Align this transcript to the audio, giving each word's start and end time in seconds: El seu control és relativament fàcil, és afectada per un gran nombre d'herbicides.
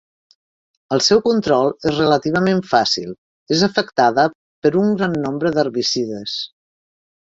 El 0.95 1.01
seu 1.07 1.19
control 1.25 1.67
és 1.91 1.99
relativament 1.99 2.63
fàcil, 2.71 3.11
és 3.57 3.61
afectada 3.69 4.25
per 4.65 4.73
un 4.85 4.93
gran 5.03 5.15
nombre 5.27 5.53
d'herbicides. 5.59 6.35